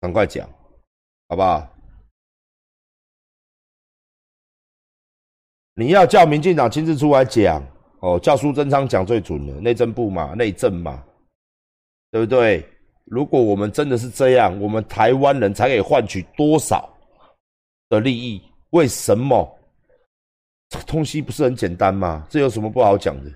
[0.01, 0.49] 赶快讲，
[1.29, 1.72] 好不好？
[5.75, 7.65] 你要叫民进党亲自出来讲
[8.01, 11.03] 哦，叫苏贞昌讲最准的，内政部嘛，内政嘛，
[12.11, 12.69] 对不对？
[13.05, 16.93] 如果我们真的是这样，我们台湾人才可以换取多少
[17.89, 18.43] 的利益？
[18.71, 19.59] 为什么？
[20.69, 22.27] 这个东西不是很简单吗？
[22.31, 23.31] 这有什么不好讲的？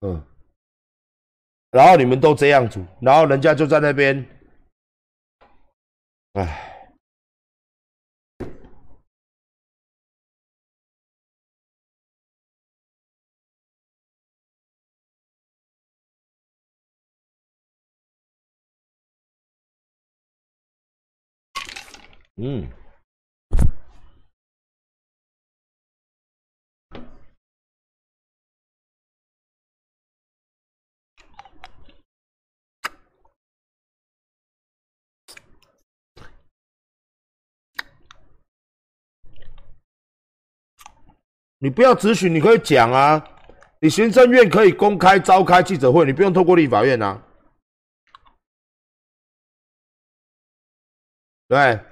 [0.00, 0.22] 嗯，
[1.70, 4.26] 然后你们都这样子，然后人家就在那边，
[6.34, 6.66] 唉。
[22.42, 22.66] 嗯，
[41.58, 43.22] 你不要咨询，你可以讲啊。
[43.80, 47.22] 你行政院可以公开召开记者会，你不用透过立法院啊。
[51.48, 51.89] 对。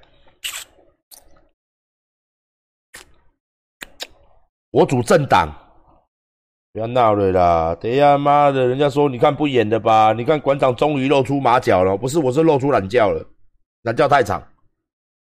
[4.79, 5.53] 我主政党，
[6.73, 7.77] 不要闹了啦！
[7.81, 10.13] 等一下妈的，人家说你看不演的吧？
[10.17, 13.21] 你看馆长终于露出马脚了，不是，我是露出懒觉了，
[13.83, 14.41] 懒觉太长。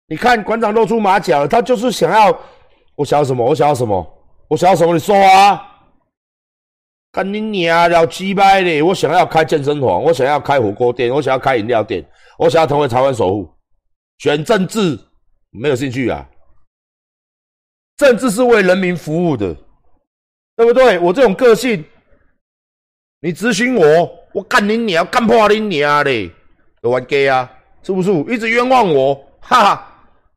[0.08, 2.34] 你看馆长露出马脚了，他就是想要，
[2.96, 3.46] 我想要什么？
[3.46, 4.18] 我想要什么？
[4.48, 4.94] 我想要什么？
[4.94, 5.62] 你说啊！
[7.12, 8.82] 干你娘了鸡掰的！
[8.82, 12.02] 我想要开健身房，我想要开火锅店，我想要开饮料店，
[12.38, 13.54] 我想要成为台湾首富。
[14.20, 14.98] 选政治
[15.50, 16.26] 没有兴趣啊！
[18.04, 19.56] 政治是为人民服务的，
[20.58, 21.00] 对不对？
[21.00, 21.82] 我这种个性，
[23.22, 26.30] 你咨询我，我干你娘，干破你娘嘞！
[26.82, 27.50] 有玩 gay 啊？
[27.82, 28.12] 是不是？
[28.24, 29.90] 一直冤枉我，哈哈！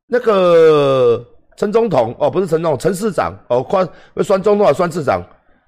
[0.07, 1.27] 那个
[1.57, 3.85] 陈总统哦，不是陈总，陈市长哦，快
[4.23, 5.21] 算总统啊算市长？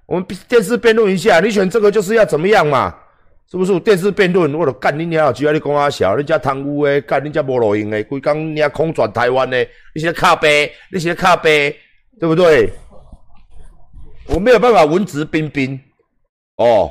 [0.06, 2.94] 我们电视辩论一下，你选这个就是要怎么样嘛？
[3.50, 3.80] 是不是？
[3.80, 5.32] 电视辩论，我都干你娘！
[5.32, 11.76] 只要你讲阿小，人家贪污的，干人家无路用的，规讲你空转台湾的，你是靠背，你是靠背，
[12.18, 12.72] 对不对？
[14.26, 15.80] 我没有办法文质彬彬，
[16.56, 16.90] 哦，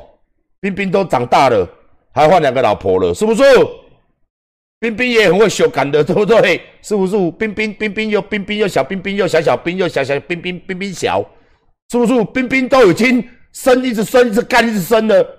[0.60, 1.68] 彬彬都长大了，
[2.12, 3.42] 还换两个老婆了，是不是？
[4.80, 6.60] 彬彬也很会修改的，对不对？
[6.82, 7.16] 是不是？
[7.32, 11.24] 彬彬彬彬又彬彬又小彬彬又小小彬又小小彬彬彬彬小，
[11.90, 12.24] 是不是？
[12.26, 15.34] 彬彬都已经生一直生一直干一直生了。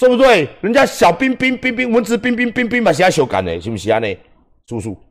[0.00, 0.48] 对不对？
[0.60, 3.98] 人家小彬彬彬彬文质彬彬彬彬嘛，是要修改的，是不是啊？
[3.98, 4.06] 呢，
[4.68, 4.90] 叔叔。
[4.92, 5.07] 嗯，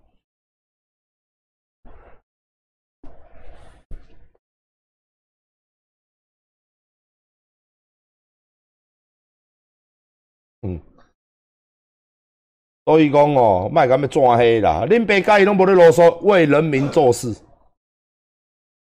[12.88, 14.86] 所以讲哦，卖咁要转黑啦。
[14.89, 17.36] 恁爸家己拢无咧啰嗦，为人民做事，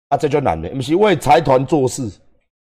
[0.09, 2.11] 啊，这就难的，不是为财团做事。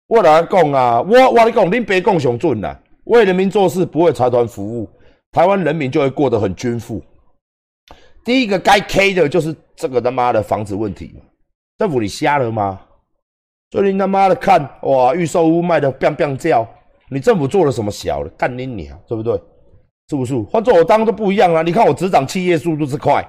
[0.06, 2.80] 我来讲啊，我我你讲，恁爸讲上准啦。
[3.06, 4.88] 为人民做事，不为财团服务，
[5.32, 7.02] 台湾人民就会过得很均富。
[8.24, 11.15] 第一个该 K 的就是这个他妈的房子问题
[11.80, 12.80] 政府你瞎了吗？
[13.72, 16.63] 最近他妈的看哇，预售屋卖的 biang biang 叫，
[17.10, 18.30] 你政府做了什么小的？
[18.38, 19.41] 干你娘，对不对？
[20.13, 20.49] 是不是？
[20.52, 21.62] 换做我当都不一样啊！
[21.62, 23.28] 你看我执掌企业速度之快，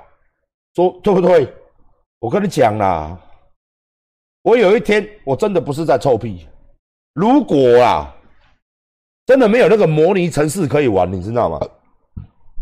[0.74, 1.52] 说对不对？
[2.18, 3.18] 我跟你讲啦，
[4.42, 6.46] 我有一天我真的不是在臭屁，
[7.14, 8.10] 如果啊。
[9.26, 11.58] 真的没有那个模拟城市可以玩，你知道吗？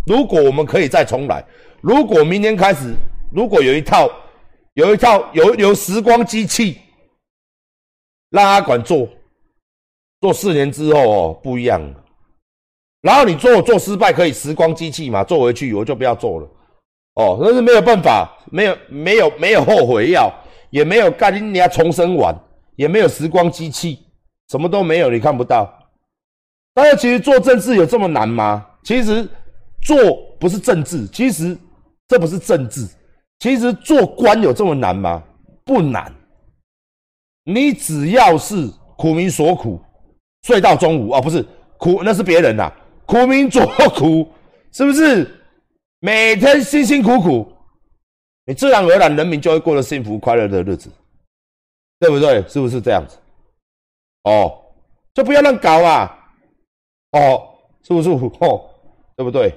[0.07, 1.45] 如果我们可以再重来，
[1.81, 2.95] 如果明天开始，
[3.33, 4.09] 如果有一套，
[4.75, 6.79] 有一套有有时光机器，
[8.31, 9.09] 让阿管做，
[10.21, 11.83] 做四年之后哦不一样。
[13.03, 16.49] 然后你做做失败可以时光机器嘛，做回去我就不要做了。
[17.17, 20.33] 哦，那是没有办法，没有没有没有后悔药，
[20.71, 22.35] 也没有干你要重生完，
[22.77, 23.99] 也没有时光机器，
[24.49, 25.71] 什么都没有，你看不到。
[26.73, 28.67] 大家其实做政治有这么难吗？
[28.83, 29.29] 其实
[29.83, 29.97] 做
[30.41, 31.59] 不是政治，其实
[32.09, 32.89] 这不是政治。
[33.41, 35.23] 其实做官有这么难吗？
[35.65, 36.11] 不难。
[37.45, 39.81] 你只要是苦民所苦，
[40.47, 41.45] 睡到中午哦，不是
[41.77, 42.73] 苦，那是别人呐。
[43.07, 44.31] 苦民作苦，
[44.73, 45.39] 是不是？
[46.01, 47.53] 每天辛辛苦苦，
[48.45, 50.91] 你自然而然人民就会过得幸福快乐的日子，
[52.01, 52.43] 对不对？
[52.49, 53.17] 是不是这样子？
[54.25, 54.61] 哦，
[55.15, 56.19] 就不要乱搞啊！
[57.13, 58.11] 哦，是不是？
[58.11, 58.69] 哦，
[59.15, 59.55] 对不对？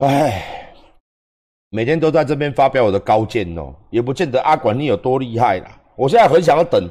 [0.00, 0.72] 哎，
[1.68, 5.78] 每天都在这边发表我的高见哦，也不见得阿管你有多厉害啦。
[5.94, 6.88] 我现在很想要等，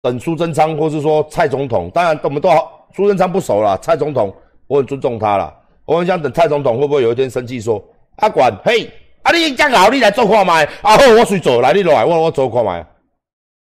[0.00, 1.90] 等苏贞昌，或是说蔡总统。
[1.90, 4.34] 当然，我们都好，苏贞昌不熟了，蔡总统
[4.66, 5.54] 我很尊重他了。
[5.84, 7.84] 我很想等蔡总统会不会有一天生气说
[8.16, 8.90] ：“阿管，嘿，
[9.22, 12.84] 啊你这样好，你来做看麦，啊，我随走来，你来，我我做看麦。”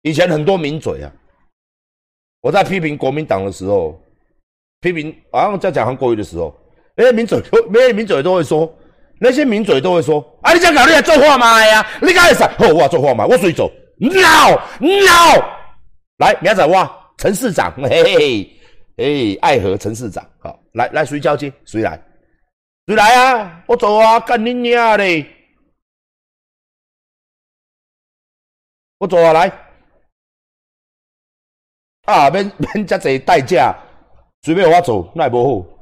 [0.00, 1.12] 以前很多名嘴啊，
[2.40, 4.00] 我在批评国民党的时候，
[4.80, 6.56] 批评好像在讲韩国瑜的时候。
[6.98, 7.40] 那些名嘴，
[7.70, 8.76] 那些名嘴都会说，
[9.20, 11.86] 那些名嘴都会说：“啊，你这样搞，你来做画麦呀？
[12.02, 12.44] 你干啥？
[12.58, 13.70] 哦，我做画麦，我随走。
[14.00, 14.10] No
[14.80, 15.44] No，
[16.16, 18.60] 来，明仔哇，陈市长，嘿嘿，
[18.96, 21.52] 哎，爱河陈市长，好，来来，谁交接？
[21.64, 22.02] 谁来？
[22.88, 23.62] 谁来啊？
[23.68, 25.24] 我走啊，干你娘嘞！
[28.98, 29.52] 我走啊，来，
[32.06, 33.72] 啊，免免这济代价，
[34.42, 35.77] 随便我走，那也无好。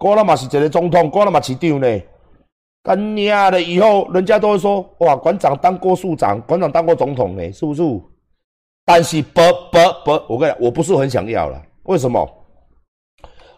[0.00, 2.02] 郭那嘛是一个总统，郭那嘛市长呢？
[2.82, 7.82] 干娘的，以后人家都会说：哇，馆长当过处长，馆长当过总统呢，是不是？
[8.86, 11.62] 但是不不不，我跟你讲，我不是很想要了。
[11.82, 12.26] 为什么？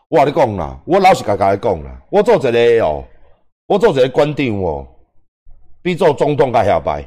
[0.08, 3.04] 我跟你讲啦，我老实甲甲你讲啦，我做一个哦，
[3.68, 4.84] 我做一个馆长哦，
[5.80, 7.06] 比做总统较下摆。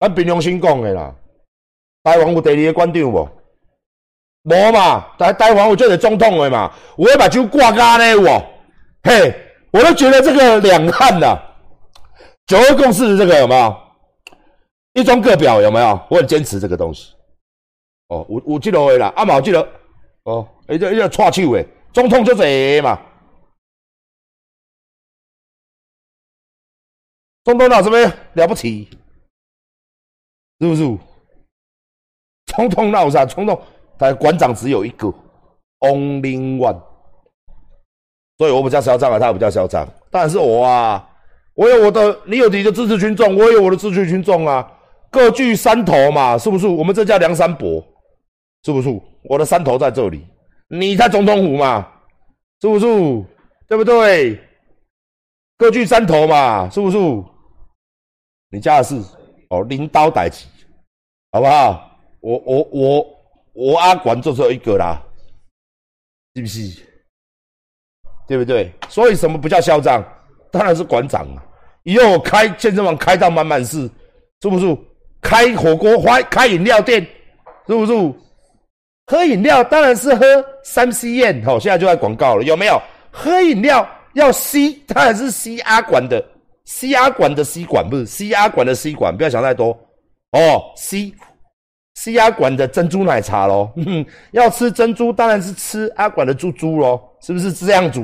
[0.00, 1.14] 咱凭良心讲的啦，
[2.02, 3.28] 台湾有第二个馆长无？
[4.44, 8.44] 无嘛，台台湾我就是总统的嘛，我会把酒挂干呢我，
[9.04, 9.32] 嘿，
[9.70, 11.38] 我都觉得这个两岸呐，
[12.46, 13.76] 九二共识这个有没有？
[14.94, 16.06] 一中各表有没有？
[16.10, 17.14] 我很坚持这个东西。
[18.08, 19.64] 哦，有有记录的啦，阿毛记录。
[20.24, 23.00] 哦，一个一个串手的，总统就这嘛。
[27.44, 27.98] 总统哪什么
[28.34, 28.88] 了不起？
[30.60, 30.98] 是不是？
[32.46, 33.24] 总统那有啥？
[33.24, 33.62] 总统。
[34.02, 35.06] 但馆长只有一个
[35.78, 36.76] ，only one，
[38.36, 39.86] 所以我比较嚣张啊，他比较嚣张。
[40.10, 41.08] 当然是我啊，
[41.54, 44.68] 我有我的，你有你的支持群众，我有我的支持群众啊，
[45.08, 46.66] 各据山头嘛，是不是？
[46.66, 47.80] 我们这叫梁山伯，
[48.64, 48.88] 是不是？
[49.22, 50.26] 我的山头在这里，
[50.68, 51.86] 你在总统府嘛，
[52.60, 52.86] 是不是？
[53.68, 54.36] 对不对？
[55.56, 56.98] 各据山头嘛，是不是？
[58.50, 59.00] 你家的事
[59.50, 60.48] 哦，拎刀逮起，
[61.30, 61.88] 好不好？
[62.20, 63.21] 我我我。
[63.52, 65.02] 我阿管就只有一个啦，
[66.34, 66.82] 是不是？
[68.26, 68.72] 对不对？
[68.88, 70.02] 所以什么不叫嚣张？
[70.50, 71.42] 当然是馆长啊！
[71.82, 73.90] 以后开健身房开到满满是，
[74.40, 74.76] 是不是？
[75.20, 77.02] 开火锅、开开饮料店，
[77.66, 77.92] 是不是？
[79.06, 80.24] 喝饮料当然是喝
[80.64, 82.80] 三 C 宴，好，现在就在广告了，有没有？
[83.10, 86.24] 喝饮料要 C，，当然是 C 阿管的
[86.64, 89.70] ，，C 阿管的 C 管不是 C 阿管的 C 管，不要想太多
[90.30, 91.12] 哦，，C。
[92.02, 93.70] 吃阿管的珍珠奶茶喽，
[94.32, 98.02] 要吃珍珠当然是吃阿管的猪猪喽，是不是这样煮？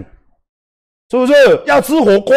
[1.10, 1.34] 是不是
[1.66, 2.32] 要吃火锅？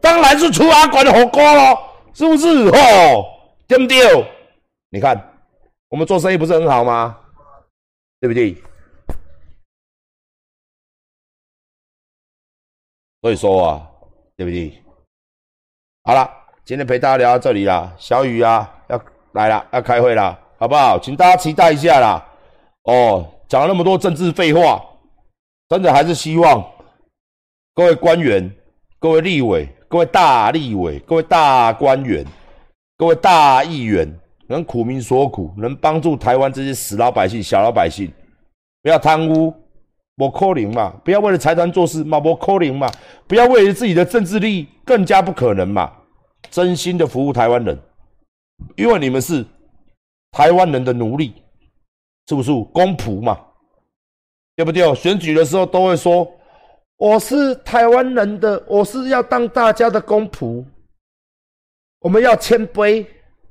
[0.00, 1.76] 当然是吃阿管的火锅喽，
[2.14, 2.46] 是不是？
[2.68, 3.24] 哦，
[3.66, 3.98] 对不对？
[4.90, 5.20] 你看
[5.88, 7.18] 我们做生意不是很好吗？
[8.20, 8.56] 对不对？
[13.22, 13.90] 所以说啊，
[14.36, 14.80] 对不对？
[16.04, 16.30] 好了，
[16.64, 20.38] 今天陪大家聊到这里啦，小雨啊要来了，要开会了。
[20.62, 20.96] 好不好？
[20.96, 22.24] 请大家期待一下啦！
[22.84, 24.80] 哦，讲了那么多政治废话，
[25.68, 26.64] 真的还是希望
[27.74, 28.48] 各位官员、
[29.00, 32.24] 各位立委、各位大立委、各位大官员、
[32.96, 34.08] 各位大议员，
[34.46, 38.08] 能苦民所苦，能帮助台湾这些死老百姓、小老百姓，
[38.84, 39.52] 不要贪污，
[40.14, 42.86] 莫扣零嘛；不要为了财团做事，莫扣零嘛；
[43.26, 45.90] 不要为了自己的政治利益，更加不可能嘛。
[46.52, 47.76] 真心的服务台湾人，
[48.76, 49.44] 因为你们是。
[50.32, 51.34] 台湾人的奴隶，
[52.26, 53.38] 是不是公仆嘛？
[54.56, 54.94] 对不对？
[54.94, 56.30] 选举的时候都会说
[56.96, 60.64] ：“我是台湾人的，我是要当大家的公仆。”
[62.00, 63.06] 我们要谦卑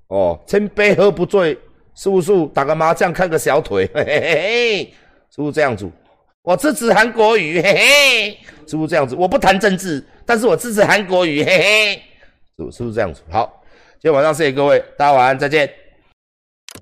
[0.08, 1.58] 哦，谦卑喝不醉，
[1.96, 2.46] 是不是？
[2.48, 4.84] 打个麻将，看个小腿， 嘿嘿嘿，
[5.30, 5.90] 是不是这样子？
[6.42, 9.16] 我支持韩国瑜，嘿嘿，是不是这样子？
[9.16, 11.96] 我不谈政治，但是我支持韩国瑜，嘿嘿，
[12.58, 13.22] 是是不是这样子？
[13.30, 13.62] 好，
[14.00, 15.72] 今天晚上谢谢各位，大家晚安，再见。